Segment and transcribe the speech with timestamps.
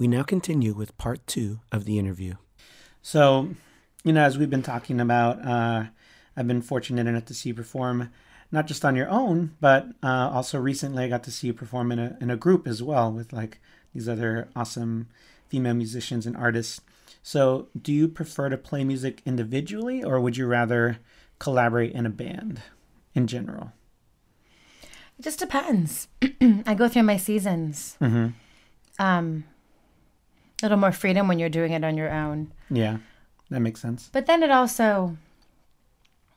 [0.00, 2.36] We now continue with part two of the interview.
[3.02, 3.50] So,
[4.02, 5.88] you know, as we've been talking about, uh,
[6.34, 8.10] I've been fortunate enough to see you perform
[8.50, 11.92] not just on your own, but uh, also recently I got to see you perform
[11.92, 13.60] in a in a group as well with like
[13.92, 15.08] these other awesome
[15.48, 16.80] female musicians and artists.
[17.22, 20.96] So, do you prefer to play music individually, or would you rather
[21.38, 22.62] collaborate in a band
[23.14, 23.72] in general?
[25.18, 26.08] It just depends.
[26.40, 27.98] I go through my seasons.
[28.00, 28.28] Mm-hmm.
[28.98, 29.44] Um,
[30.62, 32.98] a little more freedom when you're doing it on your own, Yeah,
[33.50, 34.08] that makes sense.
[34.12, 35.16] but then it also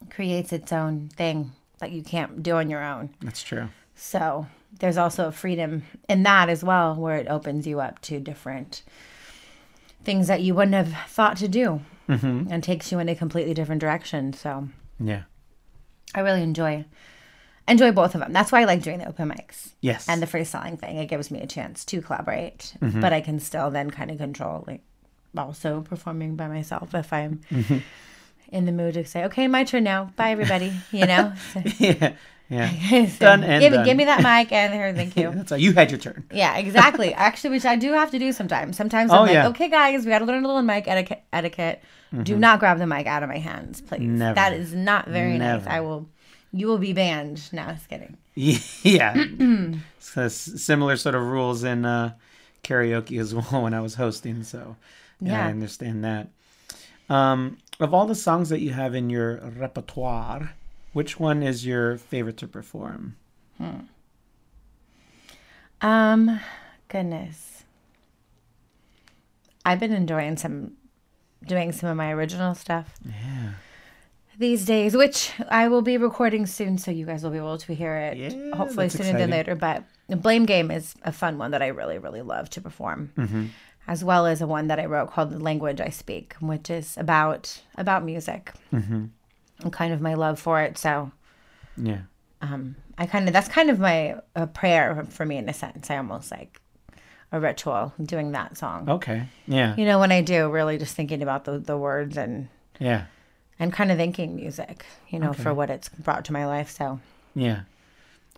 [0.09, 3.09] creates its own thing that you can't do on your own.
[3.22, 3.70] That's true.
[3.95, 4.48] So
[4.80, 8.84] there's also a freedom in that as well, where it opens you up to different
[10.04, 12.52] things that you wouldn't have thought to do Mm-hmm.
[12.52, 14.34] and takes you in a completely different direction.
[14.34, 14.67] So
[15.00, 15.23] Yeah.
[16.14, 16.84] I really enjoy
[17.67, 18.34] enjoy both of them.
[18.34, 20.08] That's why I like doing the open mics Yes.
[20.09, 20.98] and the freestyling thing.
[20.98, 23.02] It gives me a chance to collaborate, Mm-hmm.
[23.02, 24.81] but I can still then kind of control like
[25.38, 27.78] also performing by myself if I'm Mm-hmm.
[28.52, 30.11] in the mood to say, "Okay, my turn now.
[30.16, 31.34] Bye, everybody." You know.
[31.53, 32.14] So- yeah.
[32.50, 32.69] Yeah.
[33.08, 33.86] so Done and give, me- done.
[33.86, 35.31] give me that mic and here, thank you.
[35.36, 35.58] That's all.
[35.58, 36.25] You had your turn.
[36.31, 37.14] Yeah, exactly.
[37.14, 38.75] Actually, which I do have to do sometimes.
[38.78, 39.47] Sometimes Oh, I'm like, yeah.
[39.47, 41.23] okay, guys, we got to learn a little mic etiquette.
[41.31, 41.81] etiquette.
[42.22, 44.02] Do not grab the mic out of my hands, please.
[44.02, 44.17] Mm-hmm.
[44.19, 44.36] Never.
[44.36, 45.66] That is not very nice.
[45.66, 46.08] I will.
[46.54, 47.52] You will be banned.
[47.52, 48.18] No, just kidding.
[48.84, 49.26] Yeah.
[50.00, 52.14] so similar sort of rules in uh,
[52.64, 54.44] karaoke as well when I was hosting.
[54.44, 54.76] So
[55.20, 56.30] yeah, I understand that.
[57.09, 60.54] Um, of all the songs that you have in your repertoire,
[60.94, 63.16] which one is your favorite to perform?
[63.58, 63.80] Hmm.
[65.81, 66.40] Um,
[66.88, 67.64] goodness.
[69.66, 70.74] I've been enjoying some,
[71.46, 73.54] doing some of my original stuff Yeah.
[74.38, 77.73] These days, which I will be recording soon, so you guys will be able to
[77.73, 78.17] hear it.
[78.17, 79.56] Yeah, hopefully sooner than later.
[79.56, 83.12] But the Blame Game is a fun one that I really, really love to perform,
[83.17, 83.45] Mm-hmm.
[83.88, 86.98] as well as a one that I wrote called "The Language I Speak," which is
[86.98, 89.06] about about music Mm-hmm.
[89.64, 90.78] and kind of my love for it.
[90.78, 91.12] So
[91.78, 92.02] Yeah.
[92.41, 95.90] um, I kind of that's kind of my a prayer for me in a sense.
[95.90, 96.59] I almost like
[97.31, 98.88] a ritual doing that song.
[98.90, 99.24] Okay.
[99.47, 99.75] Yeah.
[99.75, 102.47] You know, when I do, really just thinking about the the words and
[102.80, 103.06] Yeah.
[103.59, 105.44] And kind of thanking music, you know, Okay.
[105.44, 106.69] for what it's brought to my life.
[106.69, 107.00] So
[107.36, 107.62] Yeah.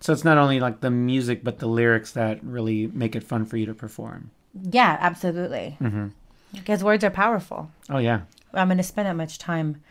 [0.02, 3.46] So it's not only like the music, but the lyrics that really make it fun
[3.46, 4.32] for you to perform.
[4.54, 6.08] yeah, absolutely, Mm-hmm.
[6.54, 7.72] because words are powerful.
[7.90, 8.22] Oh yeah.
[8.54, 9.82] I'm going to spend that much time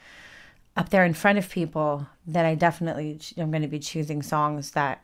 [0.76, 4.22] up there in front of people that I definitely ch- I'm going to be choosing
[4.22, 5.02] songs that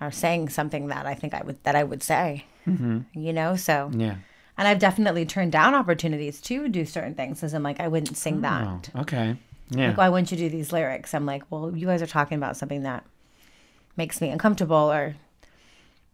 [0.00, 2.44] are saying something that I think I would that I would say.
[2.66, 3.00] Mm-hmm.
[3.18, 4.16] You know, so Yeah.
[4.60, 8.16] And I've definitely turned down opportunities to do certain things because I'm like I wouldn't
[8.16, 8.90] sing that.
[8.94, 9.36] Oh, okay.
[9.70, 9.88] Yeah.
[9.88, 11.14] Like, why wouldn't you do these lyrics?
[11.14, 13.04] I'm like, well, you guys are talking about something that
[13.96, 15.14] makes me uncomfortable or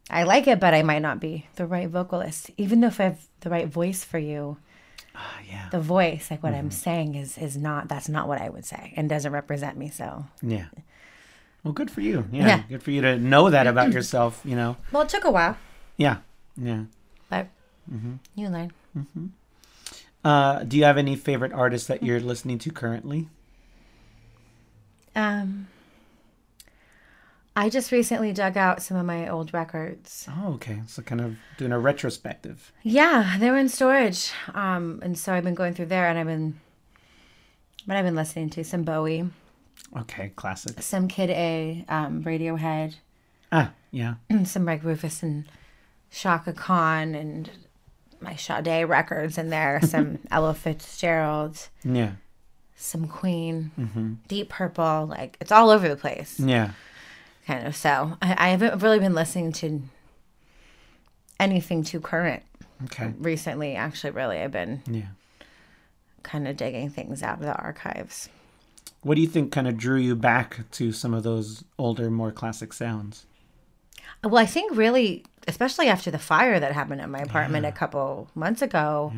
[0.09, 2.51] I like it, but I might not be the right vocalist.
[2.57, 4.59] Even though if I have the right voice for you,
[5.17, 5.69] Ah, yeah.
[5.73, 6.71] the voice, like what I'm Mm-hmm.
[6.71, 9.89] saying is is not that's not what I would say and doesn't represent me.
[9.89, 10.67] So Yeah.
[11.65, 12.27] Well, good for you.
[12.31, 12.47] Yeah.
[12.47, 12.63] Yeah.
[12.69, 14.77] Good for you to know that about yourself, you know.
[14.93, 15.57] Well it took a while.
[15.97, 16.19] Yeah.
[16.57, 16.84] Yeah.
[17.28, 17.49] But
[17.93, 18.15] Mm-hmm.
[18.35, 18.73] you learn.
[20.25, 23.29] Uh, do you have any favorite artists that you're listening to currently?
[25.15, 25.69] Um
[27.59, 30.29] I just recently dug out some of my old records.
[30.31, 30.83] Oh, okay.
[30.87, 32.71] So kind of doing a retrospective.
[32.83, 34.31] Yeah, they were in storage.
[34.53, 36.61] Um, and so I've been going through there and I've been
[37.87, 39.31] but I've been listening to some Bowie,
[39.97, 40.83] Okay, classic.
[40.83, 42.97] some Kid A, um, Radiohead,
[43.53, 44.15] Ah, yeah.
[44.45, 45.45] some Reg Rufus and
[46.11, 47.49] Chaka Khan and
[48.21, 52.12] my Sade records in there, some Ella Fitzgerald, Yeah.
[52.77, 54.15] some Queen, Mm-hmm.
[54.28, 56.38] Deep Purple, like it's all over the place.
[56.41, 56.71] Yeah.
[57.47, 57.77] Kind of.
[57.77, 59.82] So I, I haven't really been listening to
[61.38, 62.43] anything too current
[62.84, 63.12] Okay.
[63.19, 63.75] recently.
[63.77, 65.09] Actually, really, I've been Yeah.
[66.22, 68.28] kind of digging things out of the archives.
[69.03, 72.33] What do you think kind of drew you back to some of those older, more
[72.33, 73.27] classic sounds?
[74.25, 78.28] Well, I think really, especially after the fire that happened at my apartment a couple
[78.34, 79.13] months ago,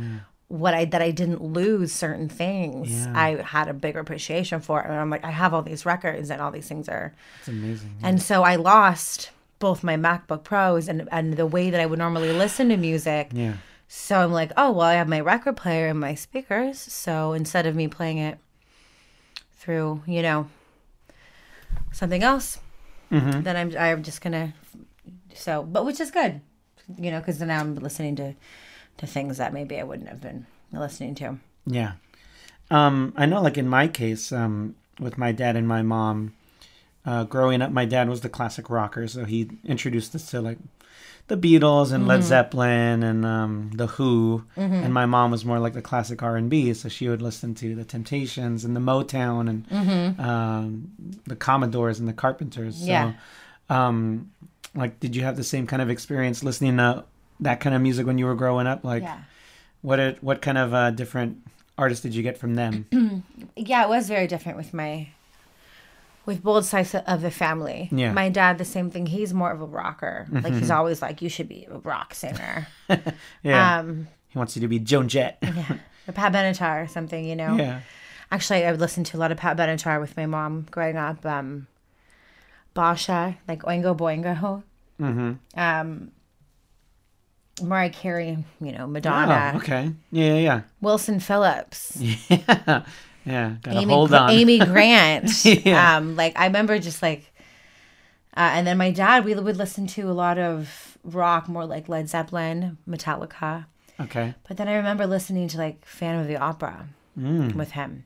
[0.48, 2.90] what I that I didn't lose certain things.
[2.90, 3.12] Yeah.
[3.14, 6.30] I had a bigger appreciation for it, and I'm like, I have all these records,
[6.30, 7.96] and all these things are, It's amazing.
[8.02, 11.98] and so I lost both my MacBook Pros and and the way that I would
[11.98, 13.30] normally listen to music.
[13.32, 13.54] Yeah.
[13.88, 16.78] So I'm like, oh well, I have my record player and my speakers.
[16.78, 18.38] So instead of me playing it
[19.56, 20.48] through, you know,
[21.92, 22.58] something else,
[23.10, 23.42] Mm-hmm.
[23.42, 24.54] then I'm I'm just gonna.
[25.34, 26.40] So, but which is good,
[26.98, 28.34] you know, because now I'm listening to
[28.98, 31.38] to things that maybe I wouldn't have been listening to.
[31.66, 31.92] Yeah.
[32.70, 36.34] Um, I know, like in my case, um, with my dad and my mom,
[37.06, 40.58] uh, growing up, my dad was the classic rocker, so he introduced us to like
[41.28, 45.74] the Beatles and Led Zeppelin and um, the Who, and my mom was more like
[45.74, 49.48] the classic R and B, so she would listen to the Temptations and the Motown
[49.48, 50.90] and um,
[51.26, 52.76] the Commodores and the Carpenters.
[52.78, 53.12] So, Yeah.
[53.68, 54.30] um,
[54.74, 57.04] like, did you have the same kind of experience listening to
[57.40, 58.84] that kind of music when you were growing up?
[58.84, 59.18] Like, yeah.
[59.82, 61.42] what it, what kind of uh, different
[61.76, 62.86] artists did you get from them?
[63.56, 65.08] Yeah, it was very different with my
[66.28, 67.88] with both sides of the family.
[67.90, 68.12] Yeah.
[68.12, 69.06] My dad, the same thing.
[69.06, 70.26] He's more of a rocker.
[70.30, 72.68] Like he's always like, you should be a rock singer.
[73.42, 75.38] yeah, Um, he wants you to be Joan Jett.
[75.42, 77.24] yeah, or Pat Benatar or something.
[77.24, 77.56] You know.
[77.56, 77.80] yeah.
[78.30, 81.24] Actually, I would listen to a lot of Pat Benatar with my mom growing up.
[81.24, 81.66] Um,
[82.74, 84.62] Basia, like Oingo Boingo.
[85.00, 85.32] Mm-hmm.
[85.58, 86.10] Um,
[87.62, 89.92] Mariah Carey, you know, Madonna, Oh, okay.
[90.12, 91.96] Yeah, yeah, Wilson Phillips.
[92.28, 92.84] yeah.
[93.28, 94.30] Yeah, gotta Amy, hold on.
[94.30, 95.44] Amy Grant.
[95.44, 95.96] Yeah.
[95.96, 97.32] Um, like I remember just like,
[98.36, 101.88] uh, and then my dad, we would listen to a lot of rock, more like
[101.88, 103.66] Led Zeppelin, Metallica.
[104.00, 104.34] Okay.
[104.46, 106.88] But then I remember listening to like Phantom of the Opera
[107.18, 107.54] Mm.
[107.56, 108.04] with him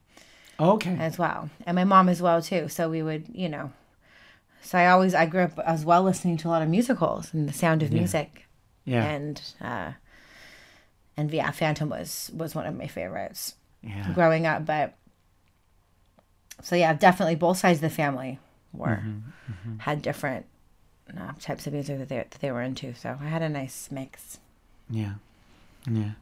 [0.59, 0.97] Okay.
[0.99, 2.69] as well, and my mom as well too.
[2.69, 3.73] So we would, you know,
[4.63, 7.47] so I always I grew up as well listening to a lot of musicals and
[7.49, 8.47] the Sound of Music,
[8.87, 9.05] Yeah.
[9.05, 9.93] and uh,
[11.17, 14.13] and yeah, Phantom was was one of my favorites Yeah.
[14.15, 14.65] growing up.
[14.65, 14.95] But
[16.61, 18.39] so yeah, definitely both sides of the family
[18.73, 20.47] were Mm-hmm, had different
[21.17, 22.95] uh, types of music that they that they were into.
[22.95, 24.39] So I had a nice mix.
[24.89, 25.15] Yeah.
[25.91, 26.13] Yeah.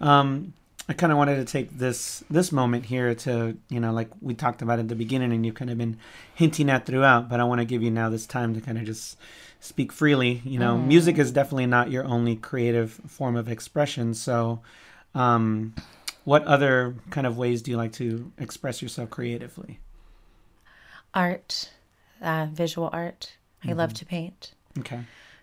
[0.00, 0.52] Um,
[0.88, 4.34] I kind of wanted to take this this moment here to you know like we
[4.34, 5.98] talked about at the beginning and you've kind of been
[6.34, 8.84] hinting at throughout, but I want to give you now this time to kind of
[8.84, 9.16] just
[9.60, 10.40] speak freely.
[10.44, 14.14] You know, music is definitely not your only creative form of expression.
[14.14, 14.60] So,
[15.14, 15.74] um,
[16.28, 19.78] what other kind of ways do you like to express yourself creatively?
[21.14, 21.70] Art,
[22.20, 23.36] uh, visual art.
[23.66, 24.52] I love to paint.
[24.78, 25.00] Okay.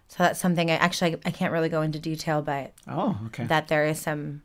[0.08, 3.46] So that's something I actually I can't really go into detail, but Oh, okay.
[3.46, 4.44] that there is some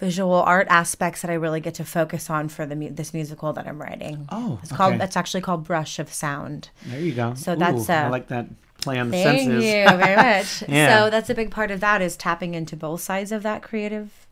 [0.00, 3.52] visual art aspects that I really get to focus on for the mu- this musical
[3.54, 4.26] that I'm writing.
[4.30, 4.94] oh, It's called.
[4.94, 5.04] okay.
[5.04, 6.68] It's actually called Brush of Sound.
[6.86, 7.34] There you go.
[7.34, 8.48] So that's, I uh, like that
[8.80, 9.62] play on the Thank senses.
[9.64, 10.64] Thank you very much.
[10.68, 11.04] Yeah.
[11.04, 14.23] So that's a big part of that is tapping into both sides of that creative,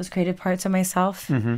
[0.00, 1.56] those creative parts of myself, Mm-hmm.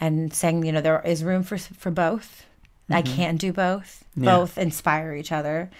[0.00, 2.46] and saying you know there is room for for both.
[2.90, 4.04] I can do both.
[4.04, 4.24] Mm-hmm.
[4.24, 4.30] Yeah.
[4.30, 4.40] Mm-hmm.
[4.40, 5.70] Both inspire each other.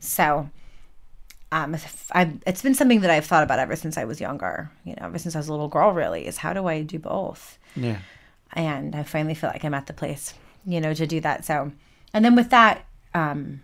[0.00, 0.48] So.
[1.54, 4.70] Um, if I, it's been something that I've thought about ever since I was younger.
[4.86, 5.92] You know, ever since I was a little girl.
[5.92, 7.58] Really, is how do I do both?
[7.76, 7.98] Yeah.
[8.54, 10.32] and I finally feel like I'm at the place,
[10.64, 11.44] you know, to do that.
[11.44, 11.70] So,
[12.14, 13.60] and then with that, um,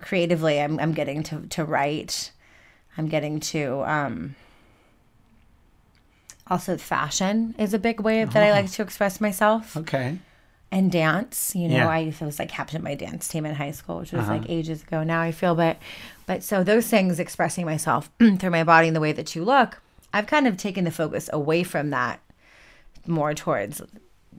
[0.00, 2.32] creatively, I'm I'm getting to to write.
[2.98, 4.34] I'm getting to um,
[6.52, 8.52] also fashion is a big way that I oh.
[8.52, 10.18] like to express myself Okay.
[10.70, 11.54] and dance.
[11.56, 11.88] You know, Yeah.
[11.88, 14.38] I was like captain my dance team in high school, which was uh-huh.
[14.38, 15.20] like ages ago now.
[15.20, 15.78] I feel, but
[16.26, 19.80] but so those things, expressing myself through my body and the way that you look,
[20.12, 22.20] I've kind of taken the focus away from that
[23.06, 23.82] more towards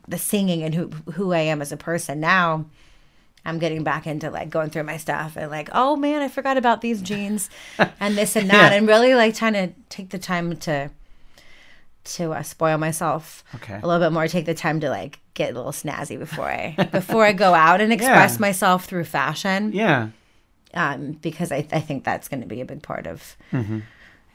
[0.08, 2.66] the singing and who who I am as a person now.
[3.46, 6.56] I'm getting back into like going through my stuff and like, oh man, I forgot
[6.58, 7.50] about these jeans
[8.00, 8.78] and this and that, Yeah.
[8.78, 10.92] and really like trying to take the time to
[12.06, 13.80] to uh, spoil myself Okay.
[13.82, 14.28] a little bit more.
[14.28, 17.80] Take the time to like get a little snazzy before I before I go out
[17.82, 18.42] and express Yeah.
[18.42, 20.10] myself through fashion, Yeah.
[20.74, 23.80] um, because I I think that's going to be a big part of Mm-hmm.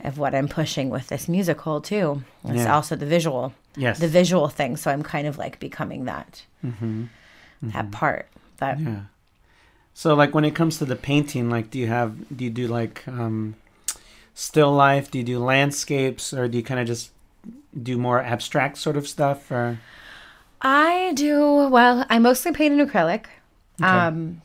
[0.05, 2.23] of what I'm pushing with this musical too.
[2.45, 2.75] It's Yeah.
[2.75, 3.99] also the visual Yes.
[3.99, 4.77] the visual thing.
[4.77, 6.43] So I'm kind of like becoming that
[7.63, 8.27] that part.
[8.59, 8.89] That Mm-hmm.
[8.89, 9.01] Yeah.
[9.95, 12.67] So like when it comes to the painting, like do you have do you do
[12.69, 13.55] like um
[14.35, 15.11] still life?
[15.11, 17.11] Do you do landscapes or do you kind of just
[17.83, 19.79] do more abstract sort of stuff or
[20.61, 22.05] I do well.
[22.09, 23.27] I mostly paint in acrylic.
[23.81, 23.89] Okay.
[23.89, 24.43] Um,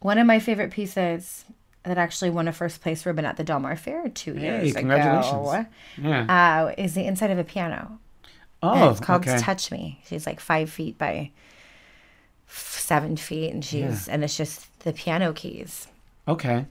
[0.00, 1.44] one of my favorite pieces
[1.84, 4.74] that actually won a first place ribbon at the Del Mar Fair two Hey, years
[4.74, 5.48] congratulations.
[5.48, 5.66] ago
[6.02, 6.66] yeah.
[6.68, 7.98] uh, is the inside of a piano.
[8.62, 9.38] oh, And it's called okay.
[9.38, 10.00] Touch Me.
[10.06, 11.30] She's like five feet by
[12.48, 15.86] f- seven feet, and she's and it's just the piano keys.
[16.28, 16.66] Okay.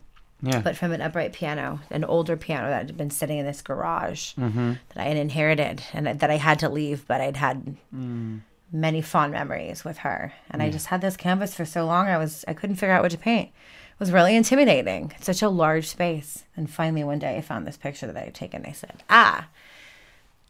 [0.46, 0.62] Yeah.
[0.62, 4.34] but from an upright piano, an older piano that had been sitting in this garage
[4.36, 4.74] Mm-hmm.
[4.90, 8.42] that I had inherited and that I had to leave, but I'd had Mm.
[8.72, 10.34] many fond memories with her.
[10.52, 13.02] And I just had this canvas for so long, I was I couldn't figure out
[13.04, 13.50] what to paint.
[13.50, 15.14] It was really intimidating.
[15.16, 16.44] It's such a large space.
[16.58, 18.66] And finally, one day, I found this picture that I had taken.
[18.66, 19.48] I said, "Ah,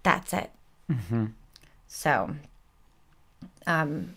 [0.01, 0.49] that's it."
[0.91, 1.25] Mm-hmm.
[1.87, 2.35] So,
[3.67, 4.15] um,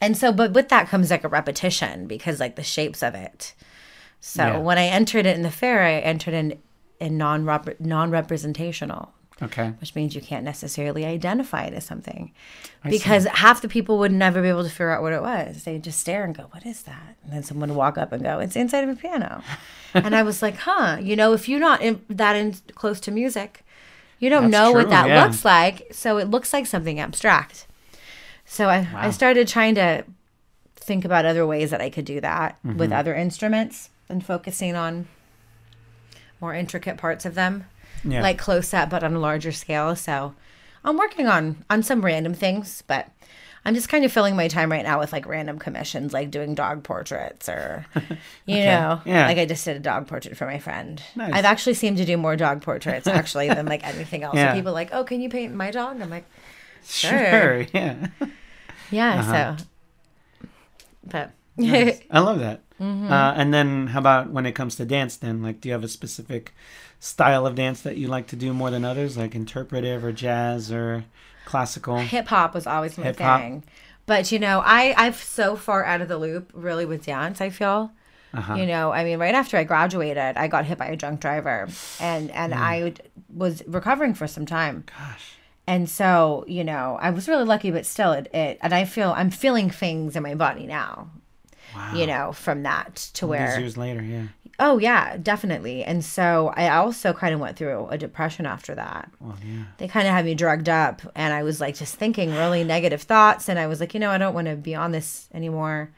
[0.00, 3.54] and so, but with that comes like a repetition because like the shapes of it.
[4.20, 4.58] So Yeah.
[4.58, 6.58] when I entered it in the fair, I entered in
[7.00, 7.44] in non
[7.78, 9.12] non representational.
[9.42, 9.72] Okay.
[9.80, 12.30] which means you can't necessarily identify it as something.
[12.84, 12.98] I see.
[12.98, 15.64] because half the people would never be able to figure out what it was.
[15.64, 17.16] They'd just stare and go, What is that?
[17.24, 19.42] And then someone would walk up and go, It's inside of a piano.
[19.94, 23.10] and I was like, Huh, you know, if you're not in, that in, close to
[23.10, 23.64] music,
[24.18, 25.24] you don't That's know true, what that yeah.
[25.24, 25.88] looks like.
[25.92, 27.66] So it looks like something abstract.
[28.44, 30.04] So I, I started trying to
[30.76, 32.76] think about other ways that I could do that Mm-hmm.
[32.76, 35.06] with other instruments and focusing on
[36.40, 37.64] more intricate parts of them
[38.04, 38.22] Yeah.
[38.22, 40.34] like close up but on a larger scale so
[40.84, 43.08] i'm working on on some random things but
[43.64, 46.54] i'm just kind of filling my time right now with like random commissions like doing
[46.54, 47.84] dog portraits or
[48.46, 49.26] you know Yeah.
[49.26, 51.32] like i just did a dog portrait for my friend Nice.
[51.34, 54.52] i've actually seemed to do more dog portraits actually than like anything else Yeah.
[54.52, 56.24] so people are like oh can you paint my dog i'm like
[56.84, 57.10] sure.
[57.10, 57.66] sure.
[57.74, 58.06] Yeah.
[58.90, 59.56] yeah Uh-huh.
[59.56, 60.48] so
[61.06, 62.00] but Nice.
[62.10, 62.62] I love that.
[62.80, 63.12] Mm-hmm.
[63.12, 65.16] Uh, and then, how about when it comes to dance?
[65.16, 66.54] Then, like, do you have a specific
[66.98, 70.72] style of dance that you like to do more than others, like interpretive or jazz
[70.72, 71.04] or
[71.44, 71.96] classical?
[71.98, 73.40] hip hop was always my Hip-hop.
[73.40, 73.64] thing.
[74.06, 77.40] But you know, I I've so far out of the loop really with dance.
[77.40, 77.92] I feel,
[78.34, 78.54] Uh-huh.
[78.54, 81.68] you know, I mean, right after I graduated, I got hit by a drunk driver,
[82.00, 82.94] and and I
[83.32, 84.84] was recovering for some time.
[84.98, 85.32] Gosh.
[85.66, 89.12] And so, you know, I was really lucky, but still, it, it and I feel
[89.14, 91.10] I'm feeling things in my body now.
[91.74, 91.94] Wow.
[91.94, 94.26] You know, from that to where years later, yeah.
[94.58, 95.82] Oh yeah, definitely.
[95.84, 99.10] And so I also kind of went through a depression after that.
[99.18, 99.64] Well, yeah.
[99.78, 103.02] They kind of had me drugged up and I was like just thinking really negative
[103.02, 105.90] thoughts and I was like, you know, I don't want to be on this anymore.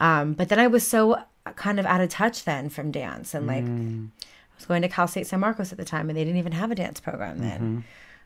[0.00, 1.22] Um, but then I was so
[1.56, 4.08] kind of out of touch then from dance and like Mm.
[4.20, 6.52] I was going to Cal State San Marcos at the time and they didn't even
[6.52, 7.60] have a dance program then.
[7.60, 7.78] Mm-hmm.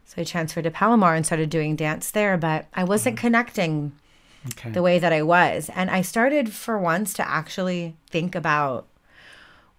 [0.06, 3.92] So I transferred to Palomar and started doing dance there, but I wasn't connecting
[4.52, 4.70] Okay.
[4.70, 5.70] the way that I was.
[5.74, 8.86] And I started for once to actually think about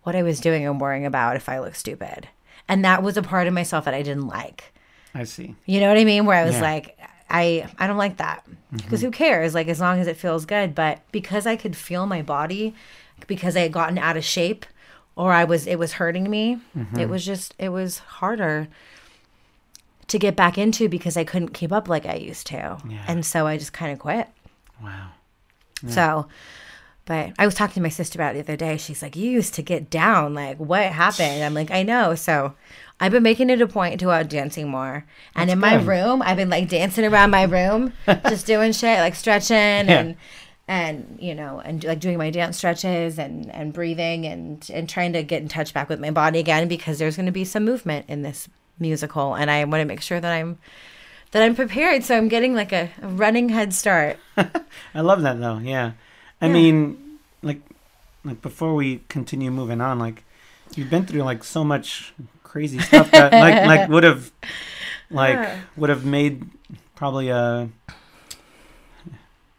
[0.04, 2.28] what I was doing and worrying about if I look stupid.
[2.68, 4.74] And that was a part of myself that I didn't like.
[5.14, 5.56] I see.
[5.66, 6.26] You know what I mean?
[6.26, 6.62] Where I was Yeah.
[6.62, 8.78] like, I I don't like that mm-hmm.
[8.78, 9.54] because who cares?
[9.54, 10.74] Like as long as it feels good.
[10.76, 12.74] But because I could feel my body,
[13.28, 14.66] because I had gotten out of shape,
[15.16, 16.60] or I was it was hurting me.
[16.78, 17.00] Mm-hmm.
[17.00, 18.68] It was just it was harder
[20.08, 23.04] to get back into because I couldn't keep up like I used to, Yeah.
[23.08, 24.30] and so I just kind of quit.
[24.82, 25.10] Wow.
[25.88, 26.28] So,
[27.06, 28.78] but I was talking to my sister about it the other day.
[28.78, 30.34] She's like, "You used to get down.
[30.34, 32.54] Like, what happened?" I'm like, "I know." So,
[33.00, 35.06] I've been making it a point to go out dancing more.
[35.36, 35.88] And That's in my good.
[35.88, 37.94] room, I've been like dancing around my room,
[38.28, 40.16] just doing shit like stretching and
[40.68, 45.14] and you know and like doing my dance stretches and and breathing and and trying
[45.14, 47.64] to get in touch back with my body again because there's going to be some
[47.64, 50.58] movement in this musical and I want to make sure that I'm
[51.32, 54.18] that I'm prepared so I'm getting like a, a running head start.
[54.38, 55.58] I love that though.
[55.60, 55.92] Yeah.
[56.42, 56.54] I Yeah.
[56.54, 57.62] mean, like,
[58.24, 60.24] like before we continue moving on, like,
[60.76, 64.32] you've been through like so much crazy stuff that like like would have
[65.10, 65.60] like Yeah.
[65.76, 66.44] would have made
[66.96, 67.70] probably a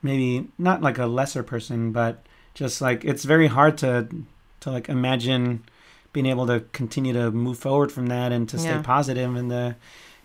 [0.02, 4.08] maybe not like a lesser person, but just like it's very hard to
[4.60, 5.62] to like imagine
[6.12, 8.82] being able to continue to move forward from that and to stay Yeah.
[8.82, 9.76] positive and to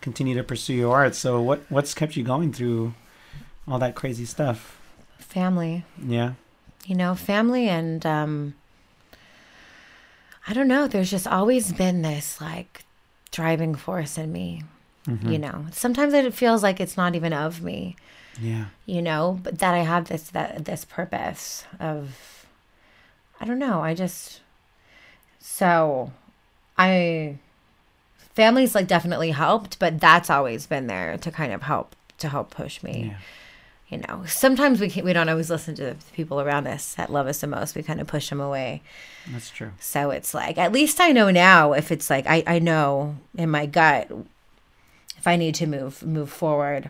[0.03, 1.15] continue to pursue your art.
[1.15, 2.93] So what what's kept you going through
[3.67, 4.77] all that crazy stuff?
[5.17, 5.83] Family.
[5.97, 6.33] Yeah.
[6.85, 8.53] you know family and um
[10.47, 12.83] i don't know there's just always been this like
[13.31, 14.61] driving force in me
[15.07, 15.31] Mm-hmm.
[15.33, 17.95] you know sometimes it feels like it's not even of me
[18.41, 18.65] Yeah.
[18.85, 22.45] you know but that i have this that this purpose of
[23.41, 24.39] i don't know i just
[25.39, 26.11] so
[26.77, 27.37] i
[28.35, 32.49] family's like definitely helped but that's always been there to kind of help to help
[32.51, 33.17] push me Yeah.
[33.97, 37.27] you know sometimes we we don't always listen to the people around us that love
[37.27, 38.81] us the most we kind of push them away
[39.31, 39.71] That's true.
[39.79, 43.49] so it's like at least i know now if it's like i, I know in
[43.49, 44.09] my gut
[45.17, 46.89] if i need to move move forward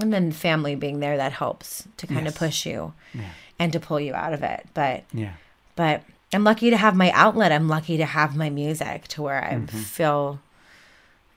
[0.00, 3.30] and then family being there that helps to kind of push you Yeah.
[3.58, 5.32] and to pull you out of it but Yeah.
[5.76, 9.42] but i'm lucky to have my outlet i'm lucky to have my music to where
[9.44, 9.78] i Mm-hmm.
[9.78, 10.40] feel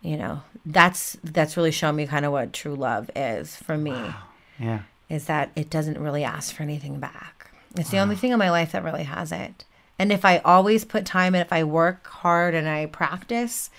[0.01, 3.95] you know that's that's really shown me kind of what true love is for me
[4.59, 4.81] Yeah.
[5.09, 7.51] is that it doesn't really ask for anything back.
[7.75, 9.65] It's the only thing in my life that really hasn't.
[9.97, 13.69] And if I always put time and if I work hard and I practice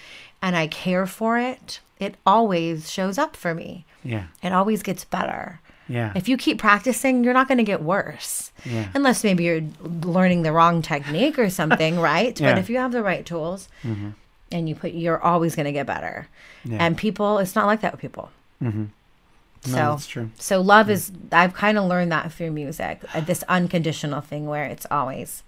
[0.40, 3.84] and I care for it, it always shows up for me.
[4.02, 4.24] Yeah.
[4.42, 5.60] It always gets better.
[5.88, 6.12] Yeah.
[6.14, 8.50] If you keep practicing, you're not going to get worse.
[8.64, 8.88] Yeah.
[8.94, 12.38] Unless maybe you're learning the wrong technique or something, right?
[12.40, 12.52] Yeah.
[12.52, 14.10] But if you have the right tools mm-hmm.
[14.52, 16.28] And you put, you're always going to get better.
[16.64, 16.78] Yeah.
[16.80, 18.30] And people, it's not like that with people.
[18.62, 18.84] Mm-hmm.
[18.84, 20.30] No, So that's true.
[20.38, 24.64] so love is I've kind of learned that through music, uh, this unconditional thing where
[24.64, 25.42] it's always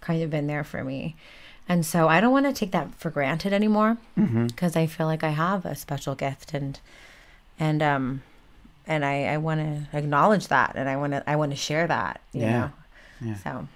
[0.00, 1.14] kind of been there for me.
[1.68, 4.46] And so I don't want to take that for granted anymore Mm-hmm.
[4.48, 6.80] because I feel like I have a special gift and
[7.58, 8.22] and um
[8.84, 11.86] and I I want to acknowledge that and I want to I want to share
[11.86, 12.20] that.
[12.32, 12.58] You Yeah.
[12.60, 12.70] Know?
[13.28, 13.34] Yeah.
[13.36, 13.68] So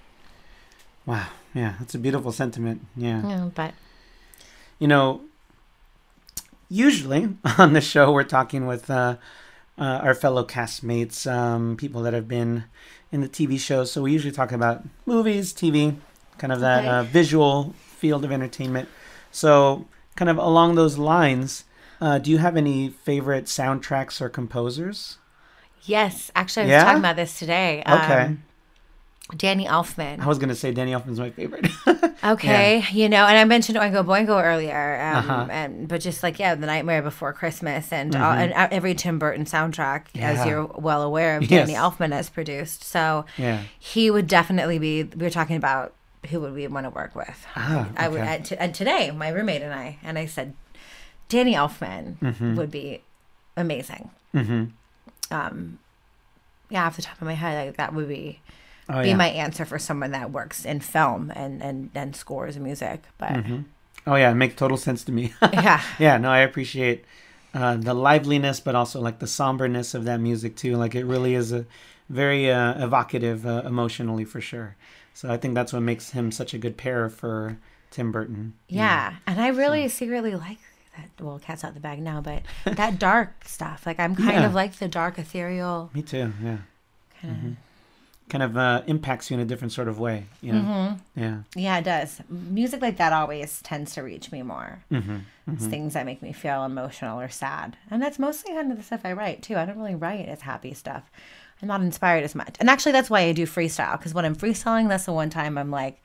[1.07, 1.29] Wow.
[1.55, 2.85] Yeah, that's a beautiful sentiment.
[2.97, 3.23] Yeah.
[3.27, 3.73] yeah, but
[4.79, 5.23] You know,
[6.69, 9.17] usually on the show we're talking with uh,
[9.79, 12.65] uh, our fellow castmates, um, people that have been
[13.13, 13.91] in the TV shows.
[13.93, 15.97] So we usually talk about movies, TV,
[16.39, 16.89] kind of that Okay.
[16.89, 18.89] uh, visual field of entertainment.
[19.31, 21.65] So, kind of along those lines,
[22.01, 25.19] uh, do you have any favorite soundtracks or composers?
[25.83, 26.85] yes, actually I was Yeah?
[26.85, 27.83] talking about this today.
[27.89, 28.37] Okay.
[29.37, 30.21] Danny Elfman.
[30.21, 31.67] I was going to say Danny Elfman's my favorite.
[32.25, 35.47] Okay, you know, and I mentioned Oingo Boingo earlier, um, Uh-huh.
[35.51, 39.19] and but just like yeah, The Nightmare Before Christmas, and, all, and uh, every Tim
[39.21, 40.49] Burton soundtrack, as Mm-hmm.
[40.49, 41.69] You're well aware of, Yes.
[41.69, 42.83] Danny Elfman has produced.
[42.83, 43.63] So yeah.
[43.79, 45.05] he would definitely be.
[45.05, 45.95] We were talking about
[46.31, 47.47] who would we want to work with.
[47.55, 48.35] Ah, I would, okay.
[48.37, 50.55] and, t- and today, my roommate and I, and I said,
[51.29, 53.03] Danny Elfman would be
[53.57, 54.11] amazing.
[54.35, 54.65] Mm-hmm.
[55.33, 55.79] Um,
[56.71, 58.41] yeah, off the top of my head, like that would be
[58.89, 59.17] Oh, be yeah.
[59.17, 63.03] my answer for someone that works in film and and and scores music.
[63.19, 63.59] But Mm-hmm.
[64.09, 64.31] Oh, yeah.
[64.31, 65.33] It makes total sense to me.
[65.53, 67.05] yeah, yeah no i appreciate
[67.55, 71.35] uh, the liveliness but also like the somberness of that music too like it really
[71.35, 71.65] is a
[72.09, 74.77] very uh, evocative uh, emotionally for sure
[75.15, 77.57] so i think that's what makes him such a good pair for
[77.91, 80.59] tim burton yeah, and I really secretly like
[80.97, 81.09] that.
[81.25, 83.85] Well, cat's out the bag now, but that dark stuff.
[83.87, 84.47] Like I'm kind Yeah.
[84.47, 85.91] of like the dark ethereal.
[85.95, 86.59] me too yeah
[87.21, 87.57] Kind
[88.29, 91.21] kind of uh, impacts you in a different sort of way you know Mm-hmm.
[91.21, 92.21] yeah Yeah, it does.
[92.29, 94.83] Music like that always tends to reach me more.
[94.91, 95.19] mm-hmm.
[95.53, 98.83] It's things that make me feel emotional or sad, and that's mostly kind of the
[98.83, 99.57] stuff I write too.
[99.57, 101.05] I don't really write as happy stuff.
[101.63, 103.97] I'm not inspired as much, and actually, that's why I do freestyle.
[103.97, 106.03] Because when I'm freestyling, that's the one time I'm like,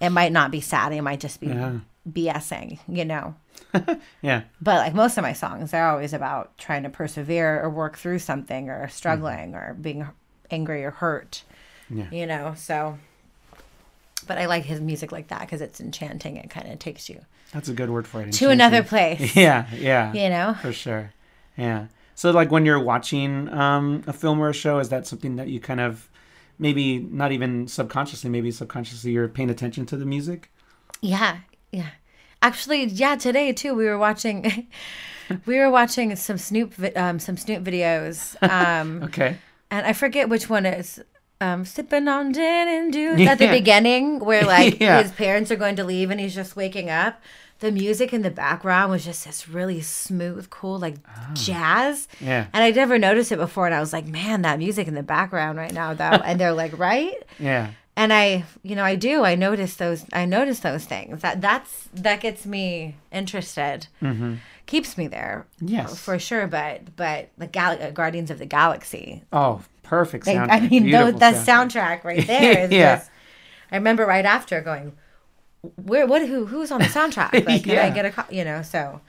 [0.00, 0.92] it might not be sad.
[0.92, 1.78] It might just be Yeah.
[2.08, 3.34] BSing, you know.
[4.22, 7.96] yeah But like most of my songs, they're always about trying to persevere or work
[7.96, 10.06] through something or struggling or being
[10.52, 11.42] angry or hurt,
[11.90, 12.54] yeah you know.
[12.56, 12.98] So,
[14.26, 16.36] but I like his music like that because it's enchanting.
[16.36, 17.20] It kind of takes you
[17.52, 20.54] that's a good word for it to another place, yeah yeah you know.
[20.60, 21.12] for sure
[21.56, 25.36] yeah so like when you're watching um, a film or a show is that something
[25.36, 26.08] that you kind of
[26.58, 30.50] maybe not even subconsciously maybe subconsciously you're paying attention to the music
[31.00, 31.38] Yeah,
[31.70, 31.90] yeah.
[32.40, 33.16] Actually, yeah.
[33.16, 34.66] Today too, we were watching.
[35.46, 39.36] we were watching some Snoop, um, some Snoop videos, um, okay
[39.72, 41.02] and I forget which one is.
[41.40, 45.02] Um, sipping on gin and juice at the beginning, where like Yeah.
[45.02, 47.20] his parents are going to leave and he's just waking up.
[47.58, 50.98] The music in the background was just this really smooth, cool, like
[51.34, 52.06] jazz.
[52.20, 54.94] yeah And I never noticed it before, and I was like, "Man, that music in
[54.94, 58.94] the background right now, though." and they're like, "Right?" yeah and i you know i
[58.96, 63.86] do i notice those i notice those things that that's that gets me interested
[64.66, 65.46] keeps me there.
[65.60, 65.98] Yes.
[65.98, 70.50] for sure but but the Gal- uh, guardians of the galaxy oh perfect like, sound
[70.50, 72.00] i mean Beautiful that soundtrack.
[72.00, 72.96] soundtrack right there is Yeah.
[72.96, 73.10] just
[73.70, 74.92] i remember right after going
[75.76, 78.24] where what who who's on the soundtrack like can i get a co-?
[78.30, 79.00] you know so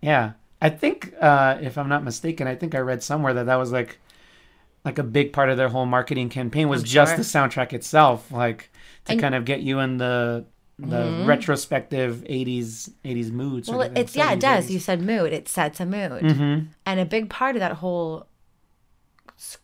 [0.00, 3.56] yeah i think uh, if i'm not mistaken i think i read somewhere that that
[3.56, 3.98] was like
[4.84, 8.30] like a big part of their whole marketing campaign was I'm just the soundtrack itself
[8.30, 8.70] like
[9.06, 10.44] to And- kind of get you in the
[10.78, 14.70] the retrospective 80s 80s mood sort well of it's yeah it does 80s.
[14.70, 16.66] you said mood it sets a mood Mhm.
[16.84, 18.26] and a big part of that whole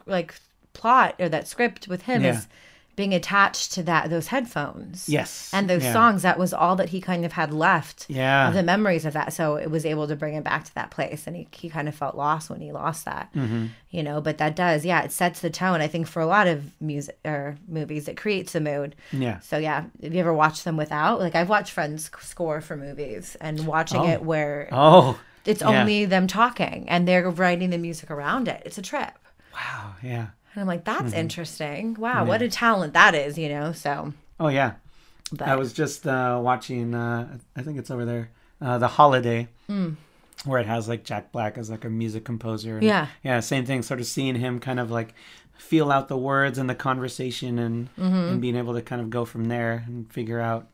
[0.06, 0.34] like
[0.72, 2.38] plot or that script with him Yeah.
[2.38, 2.48] is
[2.94, 5.92] being attached to that those headphones yes and those yeah.
[5.94, 9.14] songs that was all that he kind of had left yeah of the memories of
[9.14, 11.68] that so it was able to bring him back to that place and he, he
[11.70, 13.66] kind of felt lost when he lost that Mm-hmm.
[13.90, 16.46] you know but that does yeah it sets the tone i think for a lot
[16.46, 20.64] of music or movies it creates a mood yeah so yeah have you ever watched
[20.64, 24.08] them without like i've watched friends score for movies and watching Oh.
[24.08, 25.80] it where oh it's yeah.
[25.80, 28.62] only them talking and they're writing the music around it.
[28.64, 29.10] It's a trip.
[29.54, 31.14] wow yeah And I'm like, that's Mm-hmm.
[31.18, 31.94] interesting.
[31.94, 33.72] Wow, what a talent that is, you know?
[33.72, 34.72] So, oh yeah
[35.30, 36.94] but I was just uh, watching.
[36.94, 38.28] Uh, I think it's over there.
[38.60, 39.90] Uh, the Holiday, Hmm.
[40.44, 42.74] where it has like Jack Black as like a music composer.
[42.76, 43.06] And, Yeah.
[43.24, 43.82] yeah, same thing.
[43.82, 45.14] Sort of seeing him kind of like
[45.56, 48.14] feel out the words and the conversation, and Mm-hmm.
[48.32, 50.66] and being able to kind of go from there and figure out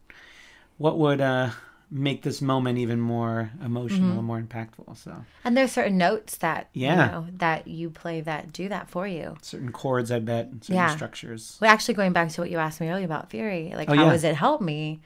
[0.77, 1.51] what would uh,
[1.90, 4.18] make this moment even more emotional Mm-hmm.
[4.18, 4.96] and more impactful.
[4.96, 7.07] So and there's certain notes that, Yeah.
[7.07, 9.37] you know, that you play that do that for you.
[9.42, 10.94] certain chords, I bet, certain Yeah.
[10.94, 11.57] structures.
[11.61, 14.07] Well, actually, going back to what you asked me earlier about theory, like Oh, how
[14.07, 14.12] yeah.
[14.12, 15.01] has it helped me?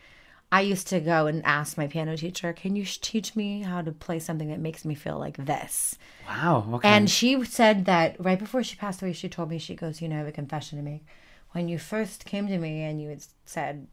[0.51, 3.91] I used to go and ask my piano teacher, "Can you teach me how to
[3.93, 6.67] play something that makes me feel like this?" Wow.
[6.75, 6.89] Okay.
[6.89, 10.09] And she said that right before she passed away, she told me, she goes, You
[10.09, 11.05] know, I have a confession to make.
[11.53, 13.87] When you first came to me and you had said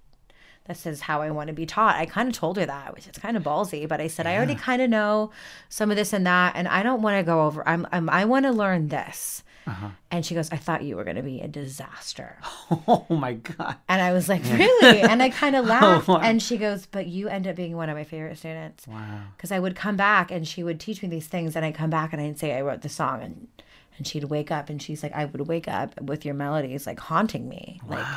[0.70, 1.96] this is how I want to be taught.
[1.96, 4.38] I kind of told her that, which is kind of ballsy, but I said, I
[4.38, 5.32] already kind of know
[5.68, 8.26] some of this and that, and I don't want to go over, I'm, I'm I
[8.26, 9.44] want to learn this.
[9.68, 9.90] Uh-huh.
[10.10, 12.38] And she goes, I thought you were going to be a disaster.
[12.88, 13.76] Oh my god.
[13.88, 15.02] And I was like, really?
[15.02, 16.08] And I kind of laughed.
[16.08, 16.20] wow.
[16.20, 18.88] And she goes, but you end up being one of my favorite students.
[18.88, 19.22] Wow.
[19.36, 21.90] Because I would come back and she would teach me these things, and I'd come
[21.90, 23.48] back and I'd say I wrote the song, and
[24.00, 27.00] and she'd wake up and she's like, I would wake up with your melodies like
[27.00, 28.08] haunting me, like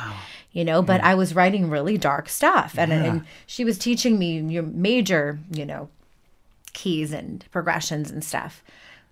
[0.51, 0.81] you know.
[0.81, 5.37] But I was writing really dark stuff, and and she was teaching me your major,
[5.51, 5.89] you know,
[6.73, 8.63] keys and progressions and stuff.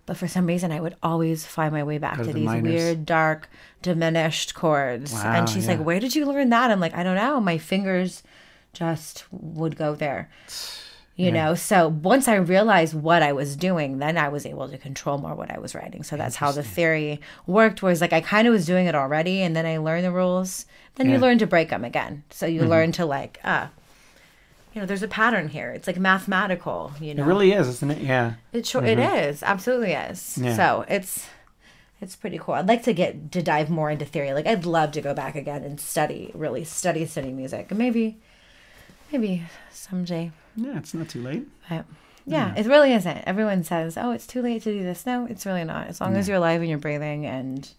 [0.08, 2.74] But for some reason, I would always find my way back to the these minors.
[2.74, 3.50] weird, dark,
[3.82, 5.14] diminished chords.
[5.14, 5.80] Wow, and she's like.
[5.80, 6.72] Where did you learn that?
[6.72, 7.40] I'm like, I don't know.
[7.40, 8.24] My fingers
[8.74, 10.30] just would go there.
[11.22, 14.78] You know, so once I realized what I was doing, then I was able to
[14.78, 16.04] control more what I was writing.
[16.04, 17.82] So that's how the theory worked.
[17.82, 20.66] Whereas, like, I kind of was doing it already, and then I learned the rules.
[20.96, 22.24] Then you learn to break them again.
[22.32, 23.70] So you learn to like, ah,
[24.74, 25.72] you know, there's a pattern here.
[25.72, 26.94] It's like mathematical.
[27.00, 28.02] You know, It really is, isn't it?
[28.02, 28.34] Yeah.
[28.54, 29.44] it sure it is.
[29.44, 30.38] Absolutely is.
[30.38, 30.56] Yeah.
[30.56, 31.28] So it's
[32.00, 32.56] it's pretty cool.
[32.56, 34.34] I'd like to get to dive more into theory.
[34.34, 37.68] Like I'd love to go back again and study, really study study music.
[37.70, 38.18] And maybe
[39.12, 40.32] maybe someday.
[40.56, 41.48] Yeah, it's not too late.
[41.70, 41.86] But
[42.26, 43.18] yeah, it really isn't.
[43.26, 45.88] Everyone says, "Oh, it's too late to do this." No, it's really not.
[45.88, 47.70] As long as you're alive and you're breathing and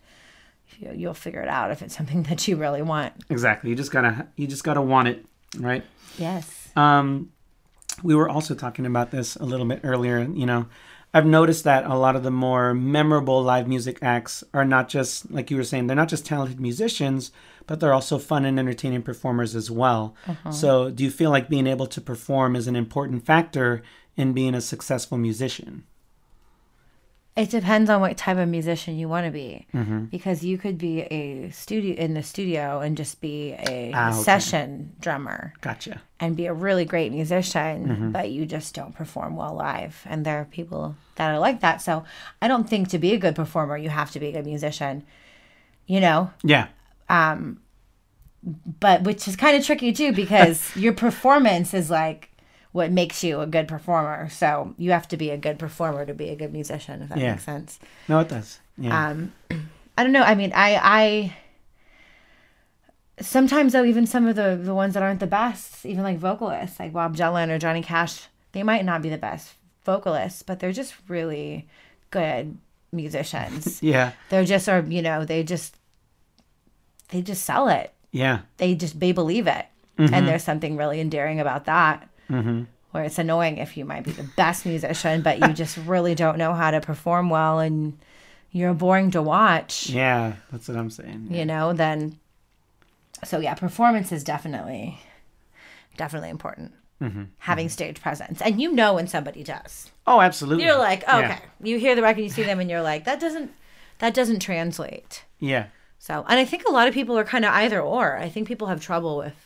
[0.79, 3.13] you, you'll figure it out if it's something that you really want.
[3.31, 3.71] Exactly.
[3.71, 5.25] You just gotta you just gotta want it,
[5.59, 5.85] right?
[6.19, 6.71] Yes.
[6.77, 7.31] Um,
[8.03, 10.21] we were also talking about this a little bit earlier.
[10.21, 10.67] You know,
[11.15, 15.31] I've noticed that a lot of the more memorable live music acts are not just
[15.31, 17.33] like you were saying, they're not just talented musicians,
[17.67, 20.15] but they're also fun and entertaining performers as well.
[20.27, 20.51] Uh-huh.
[20.51, 23.83] So, do you feel like being able to perform is an important factor
[24.17, 25.85] in being a successful musician?
[27.35, 30.05] It depends on what type of musician you want to be, Mm-hmm.
[30.07, 34.23] because you could be a studio in the studio and just be a Ah, okay.
[34.23, 36.03] session drummer Gotcha.
[36.21, 38.11] and be a really great musician, Mm-hmm.
[38.13, 40.03] but you just don't perform well live.
[40.05, 41.81] And there are people that are like that.
[41.81, 42.05] So
[42.43, 45.03] I don't think to be a good performer, you have to be a good musician,
[45.87, 46.31] you know.
[46.45, 46.67] Yeah.
[47.09, 47.61] Um,
[48.81, 52.29] but which is kind of tricky too, because your performance is like
[52.73, 54.29] what makes you a good performer.
[54.31, 57.19] So you have to be a good performer to be a good musician, if that
[57.19, 57.33] Yeah.
[57.33, 57.79] makes sense.
[58.09, 58.61] No, it does.
[58.79, 59.09] Yeah.
[59.11, 59.33] um
[59.99, 61.37] i don't know i mean i i
[63.21, 66.81] sometimes though even some of the the ones that aren't the best even like vocalists
[66.81, 69.53] like bob dylan or johnny cash they might not be the best
[69.85, 71.69] vocalists but they're just really
[72.11, 72.57] good
[72.93, 74.13] musicians yeah.
[74.31, 75.77] they're just are you know they just
[77.11, 78.41] they just sell it Yeah.
[78.57, 79.67] they just they believe it
[79.99, 82.63] and there's something really endearing about that Mm-hmm.
[82.93, 86.39] where it's annoying if you might be the best musician but you just really don't
[86.39, 87.99] know how to perform well and
[88.51, 90.35] you're boring to watch Yeah.
[90.51, 91.29] That's what I'm saying.
[91.31, 92.19] you know then
[93.25, 94.99] so yeah performance is definitely
[95.97, 97.25] definitely important mm-hmm.
[97.39, 97.73] having mm-hmm.
[97.73, 100.65] stage presence and you know when somebody does Oh, absolutely.
[100.65, 101.19] you're like Yeah.
[101.19, 103.51] okay you hear the record you see them and you're like that doesn't
[103.99, 105.67] that doesn't translate Yeah.
[105.99, 108.17] so, and I think a lot of people are kind of either or.
[108.17, 109.37] I think people have trouble with,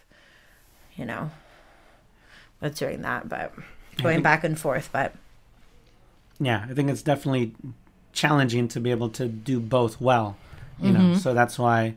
[0.97, 1.31] you know,
[2.61, 3.53] with doing that, but
[3.99, 4.91] going think- back and forth.
[4.93, 5.15] But
[6.41, 7.55] yeah i think it's definitely
[8.13, 10.37] challenging to be able to do both well
[10.79, 11.01] you know?
[11.01, 11.19] Mm-hmm.
[11.19, 11.95] So that's why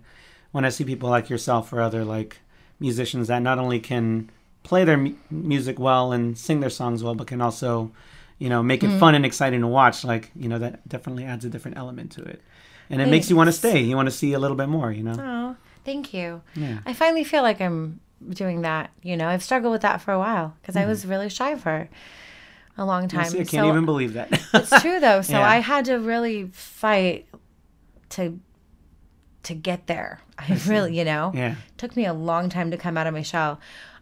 [0.51, 2.37] when i see people like yourself or other like
[2.79, 4.29] musicians that not only can
[4.63, 7.91] play their mu- music well and sing their songs well but can also
[8.37, 8.99] you know make it mm-hmm.
[8.99, 12.23] fun and exciting to watch like you know that definitely adds a different element to
[12.23, 12.41] it.
[12.91, 14.91] And it makes you want to stay you want to see a little bit more
[14.91, 15.15] you know?
[15.19, 16.41] Oh, thank you.
[16.55, 16.79] yeah.
[16.87, 18.91] I finally feel like I'm doing that.
[19.01, 21.11] You know, I've struggled with that for a while because I was mm-hmm.
[21.11, 21.89] really shy for
[22.77, 23.27] a long time.
[23.27, 25.21] I can't So- even believe that it's true though.
[25.21, 25.49] So Yeah.
[25.49, 27.27] I had to really fight
[28.09, 28.39] to
[29.43, 30.19] to get there.
[30.37, 33.21] I really, you know, yeah took me a long time to come out of my
[33.21, 33.59] shell.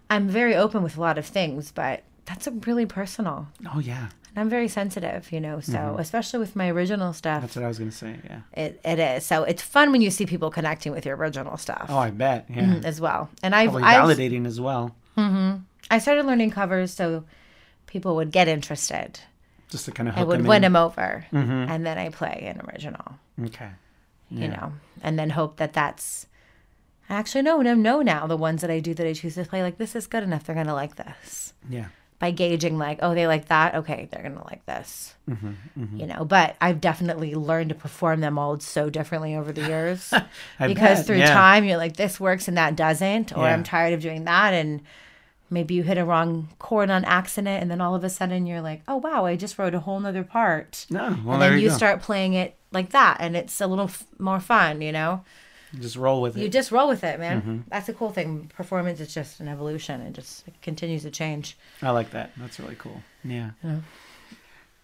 [0.10, 3.48] I'm very open with a lot of things, but that's a really personal.
[3.74, 7.42] oh yeah I'm very sensitive, you know, so especially with my original stuff, Mm-hmm.
[7.42, 9.26] that's what i was gonna say yeah it, it is.
[9.26, 12.46] So it's fun when you see people connecting with your original stuff oh i bet
[12.50, 13.30] yeah as well.
[13.44, 15.58] And I've, probably I've validating as well Mm-hmm.
[15.90, 17.24] I started learning covers so
[17.88, 19.20] people would get interested.
[19.70, 20.74] just to kind of I would them win in.
[20.74, 23.16] them over, and then I play an original.
[23.46, 23.72] okay
[24.30, 26.28] you know, and then hope that that's.
[27.10, 29.64] Actually no, no, know now the ones that I do that I choose to play.
[29.64, 30.44] Like this is good enough.
[30.44, 31.88] They're gonna like this yeah
[32.20, 33.76] by gauging like, oh, they like that.
[33.76, 35.14] Okay, they're gonna like this.
[35.30, 39.68] Mm-hmm, You know, but I've definitely learned to perform them all so differently over the
[39.68, 40.14] years
[40.60, 41.34] because bet, through yeah.
[41.34, 43.54] time you're like this works and that doesn't, or Yeah.
[43.54, 44.82] I'm tired of doing that and.
[45.50, 48.60] Maybe you hit a wrong chord on accident, and then all of a sudden you're
[48.60, 51.60] like, "Oh wow, I just wrote a whole nother part." No, well, and then you
[51.60, 55.24] you start playing it like that and it's a little f- more fun you know
[55.80, 56.42] Just roll with it.
[56.42, 57.42] You just roll with it, man.
[57.42, 57.58] Mm-hmm.
[57.70, 58.50] That's a cool thing.
[58.56, 60.02] Performance is just an evolution.
[60.02, 61.58] It just it continues to change.
[61.82, 62.32] I like that.
[62.38, 63.02] That's really cool.
[63.24, 63.52] Yeah.
[63.64, 63.80] Yeah.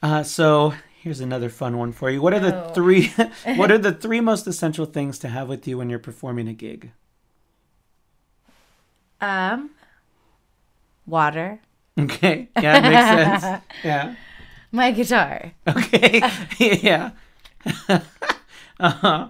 [0.02, 2.22] Uh, so here's another fun one for you.
[2.22, 2.74] What are the Oh.
[2.74, 3.08] three?
[3.56, 6.54] what are the three most essential things to have with you when you're performing a
[6.54, 6.91] gig?
[9.22, 9.69] Um,
[11.06, 11.60] water,
[11.98, 12.50] Okay.
[12.60, 13.63] Yeah, it makes sense.
[13.84, 14.15] Yeah.
[14.72, 15.52] my guitar.
[15.67, 16.22] Okay.
[16.60, 17.12] yeah.
[18.80, 19.30] uh-huh.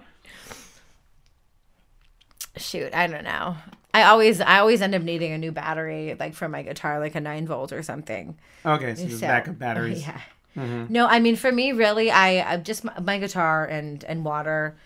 [2.56, 3.56] Shoot, I don't know.
[3.92, 7.14] I always I always end up needing a new battery, like for my guitar, like
[7.14, 8.36] a nine volt or something.
[8.64, 8.94] Okay.
[8.94, 10.02] So just So- backup batteries.
[10.06, 10.20] Yeah.
[10.56, 10.88] Mhm.
[10.90, 14.76] No, I mean for me, really, I I just my, my guitar and and water,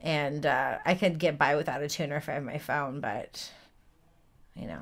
[0.00, 3.50] and uh, I could get by without a tuner if I have my phone, but
[4.54, 4.78] you know,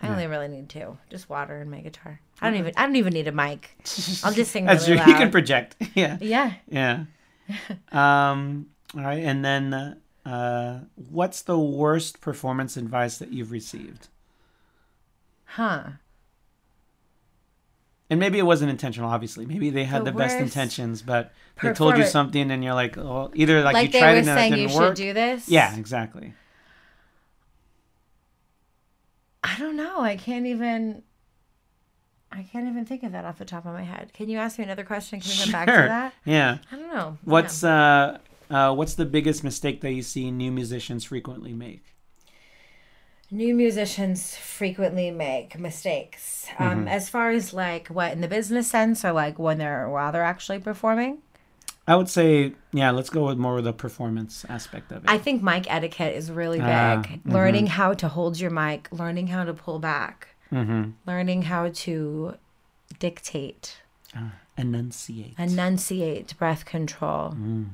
[0.00, 2.18] I only really need two, just water and my guitar.
[2.40, 3.70] I don't even I don't even need a mic.
[4.24, 5.06] I'll just sing That's really true.
[5.06, 5.20] You loud.
[5.20, 5.76] can project.
[5.94, 6.16] Yeah.
[6.20, 6.52] yeah.
[6.70, 7.04] Yeah.
[7.92, 8.68] um.
[8.96, 9.22] All right.
[9.22, 9.94] And then, uh,
[10.28, 14.08] uh, what's the worst performance advice that you've received?
[15.44, 15.84] Huh.
[18.10, 19.10] And maybe it wasn't intentional.
[19.10, 22.74] Obviously, maybe they had The the, best intentions, but they told you something, and you're
[22.74, 24.88] like, oh, either like, Like, you tried it and it didn't you work.
[24.88, 25.48] should do this.
[25.48, 25.76] Yeah.
[25.76, 26.34] Exactly.
[29.42, 30.00] I don't know.
[30.00, 31.02] I can't even.
[32.30, 34.12] I can't even think of that off the top of my head.
[34.12, 35.18] Can you ask me another question?
[35.20, 35.88] Can we come back to Sure.
[35.88, 36.12] that?
[36.26, 36.58] Yeah.
[36.70, 37.16] I don't know.
[37.24, 38.18] What's uh,
[38.50, 41.94] uh, what's the biggest mistake that you see new musicians frequently make?
[43.30, 46.46] New musicians frequently make mistakes.
[46.58, 46.88] Um, Mm-hmm.
[46.88, 50.22] as far as like what in the business sense, or like when they're while they're
[50.24, 51.18] actually performing.
[51.86, 55.10] I would say, yeah, let's go with more of the performance aspect of it.
[55.10, 56.68] I think mic etiquette is really big.
[56.68, 57.32] Ah, mhm.
[57.32, 60.90] Learning how to hold your mic, learning how to pull back, mm-hmm.
[61.06, 62.34] learning how to
[62.98, 63.78] dictate,
[64.58, 65.38] Enunciate.
[65.38, 67.30] enunciate, breath control.
[67.30, 67.66] Mm.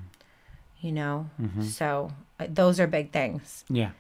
[0.85, 1.63] You know, Mm-hmm.
[1.63, 3.91] so uh, those are big things Yeah.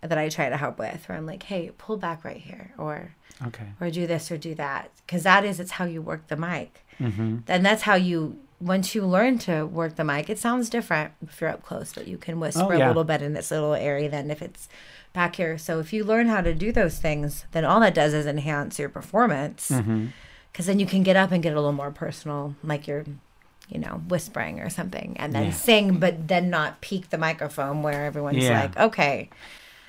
[0.00, 1.08] that I try to help with.
[1.08, 3.14] Where I'm like, hey, pull back right here, or
[3.48, 3.66] Okay.
[3.80, 6.84] or do this or do that, because that is it's how you work the mic.
[7.00, 7.38] Mm-hmm.
[7.48, 11.40] and that's how you once you learn to work the mic it sounds different if
[11.40, 12.86] you're up close but you can whisper Oh, yeah.
[12.86, 14.68] a little bit in this little area than if it's
[15.12, 18.12] back here so if you learn how to do those things then all that does
[18.14, 20.62] is enhance your performance because Mm-hmm.
[20.66, 23.04] then you can get up and get a little more personal like you're
[23.68, 25.50] you know whispering or something and then Yeah.
[25.52, 28.60] sing but then not peak the microphone where everyone's Yeah.
[28.62, 29.30] like okay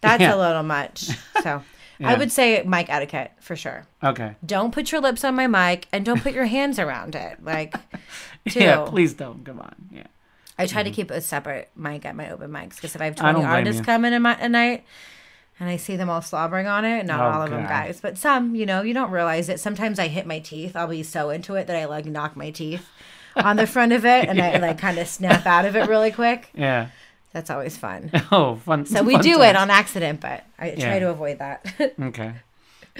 [0.00, 0.34] that's Yeah.
[0.34, 1.10] a little much
[1.42, 1.62] so
[2.04, 4.36] i would say mic etiquette for sure Okay.
[4.44, 7.42] don't put your lips on my mic and don't put your hands around it.
[7.42, 7.74] Like,
[8.48, 8.60] too.
[8.60, 9.44] Yeah, please don't.
[9.44, 9.74] Come on.
[9.90, 10.06] Yeah.
[10.58, 10.94] I try to mm-hmm.
[10.94, 13.82] keep a separate mic at my open mics because if I have 20 don't artists
[13.82, 14.84] coming in my, a night
[15.58, 18.16] and I see them all slobbering on it, not Oh, all of them guys, but
[18.16, 19.58] some, you know, you don't realize it.
[19.58, 20.76] Sometimes I hit my teeth.
[20.76, 22.86] I'll be so into it that I like knock my teeth
[23.36, 26.10] on the front of it and I like kind of snap out of it really
[26.10, 26.50] quick.
[26.54, 26.88] Yeah.
[27.32, 28.10] That's always fun.
[28.32, 28.86] Oh, fun.
[28.86, 31.66] So we fun do it on accident, but I try to avoid that.
[32.00, 32.32] Okay.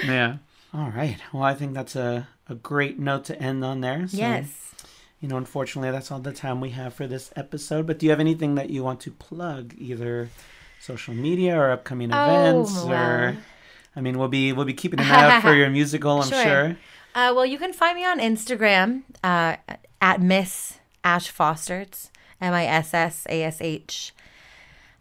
[0.05, 0.37] Yeah.
[0.75, 1.16] All right.
[1.33, 4.07] Well, I think that's a, a great note to end on there.
[4.09, 4.75] So, yes.
[5.20, 7.87] You know, unfortunately, that's all the time we have for this episode.
[7.87, 10.29] But do you have anything that you want to plug, either
[10.79, 13.38] social media or upcoming Oh, events, or?
[13.96, 16.20] I mean, we'll be we'll be keeping an eye out for your musical.
[16.20, 16.42] I'm Sure.
[16.44, 16.77] sure.
[17.16, 19.57] Uh, well, you can find me on Instagram uh,
[20.02, 22.11] at Miss Ash Fosterts,
[22.42, 24.12] M I S S A S H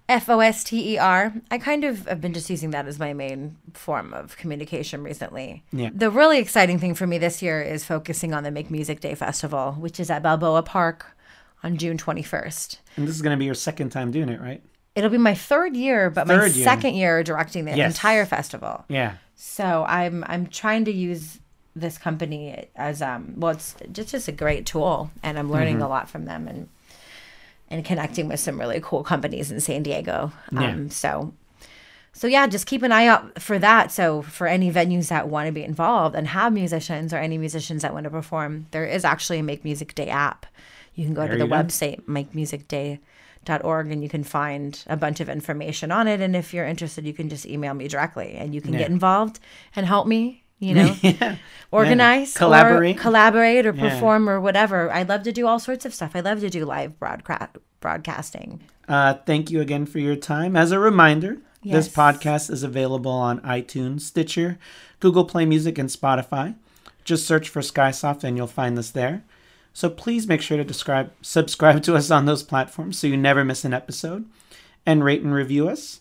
[0.07, 1.33] F O S T E R.
[1.51, 5.63] I kind of have been just using that as my main form of communication recently.
[5.73, 5.89] Yeah.
[5.93, 9.13] The really exciting thing for me this year is focusing on the Make Music Day
[9.13, 11.05] Festival, which is at Balboa Park
[11.63, 12.77] on June 21st.
[12.95, 14.63] And this is going to be your second time doing it, right?
[14.95, 16.63] It'll be my third year, but my year.
[16.63, 17.93] second year directing the Yes.
[17.93, 18.85] entire festival.
[18.87, 19.15] Yeah.
[19.35, 21.39] So I'm I'm trying to use
[21.75, 25.87] this company as um well it's just just a great tool and I'm learning a
[25.89, 26.69] lot from them and
[27.69, 30.31] and connecting with some really cool companies in San Diego.
[30.51, 30.71] Yeah.
[30.71, 31.33] Um so
[32.13, 33.91] so yeah, just keep an eye out for that.
[33.91, 37.81] So for any venues that want to be involved and have musicians or any musicians
[37.81, 40.45] that want to perform, there is actually a Make Music Day app.
[40.93, 41.55] You can go There to the you go.
[41.57, 46.21] website makemusicday.org and you can find a bunch of information on it.
[46.21, 48.79] And if you're interested, you can just email me directly and you can Yeah.
[48.79, 49.39] get involved
[49.75, 51.35] and help me, you know, yeah.
[51.71, 52.97] organize, Collaborate.
[52.97, 53.89] or collaborate, or Yeah.
[53.89, 54.91] perform, or whatever.
[54.91, 56.11] I love to do all sorts of stuff.
[56.15, 58.61] I love to do live broadcast broadcasting.
[58.87, 60.55] Uh, thank you again for your time.
[60.55, 64.57] As a reminder, this podcast is available on iTunes, Stitcher,
[64.99, 66.55] Google Play Music, and Spotify.
[67.03, 69.23] Just search for Skysoft and you'll find us there.
[69.73, 73.43] So please make sure to describe, subscribe to us on those platforms so you never
[73.43, 74.25] miss an episode,
[74.85, 75.99] and rate and review us.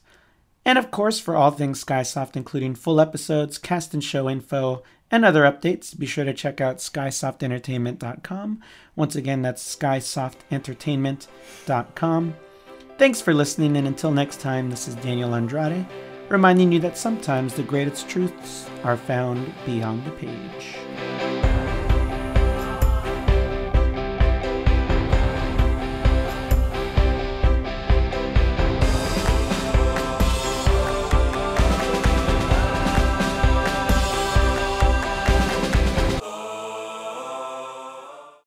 [0.64, 5.22] And of course, for all things Skysoft, including full episodes, cast and show info, and
[5.24, 8.60] other updates, be sure to check out skysoftentertainment.com.
[8.96, 12.34] Once again, that's skysoftentertainment.com.
[12.96, 15.86] Thanks for listening, and until next time, this is Daniel Andrade,
[16.28, 21.43] reminding you that sometimes the greatest truths are found beyond the page.